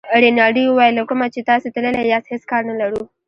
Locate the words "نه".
2.69-2.75